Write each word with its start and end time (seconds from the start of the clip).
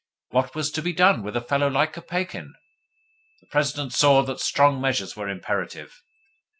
What 0.29 0.55
was 0.55 0.71
to 0.71 0.81
be 0.81 0.93
done 0.93 1.21
with 1.21 1.35
a 1.35 1.41
fellow 1.41 1.67
like 1.67 1.93
Kopeikin? 1.93 2.53
The 3.39 3.47
President 3.51 3.93
saw 3.93 4.23
that 4.23 4.39
strong 4.39 4.81
measures 4.81 5.15
were 5.15 5.29
imperative. 5.29 6.01